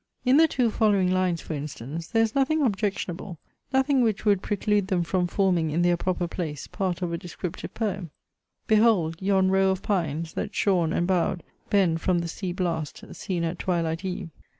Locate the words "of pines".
9.69-10.33